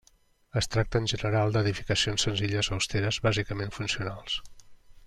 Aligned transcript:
Es 0.61 0.67
tracta, 0.75 1.01
en 1.03 1.09
general, 1.11 1.53
d'edificacions 1.57 2.27
senzilles, 2.27 2.71
austeres, 2.79 3.21
bàsicament 3.29 3.77
funcionals. 3.79 4.41